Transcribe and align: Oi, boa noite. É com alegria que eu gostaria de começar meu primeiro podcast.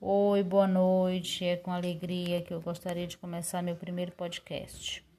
Oi, 0.00 0.42
boa 0.42 0.66
noite. 0.66 1.44
É 1.44 1.56
com 1.56 1.70
alegria 1.70 2.42
que 2.42 2.52
eu 2.52 2.60
gostaria 2.60 3.06
de 3.06 3.16
começar 3.18 3.62
meu 3.62 3.76
primeiro 3.76 4.12
podcast. 4.12 5.05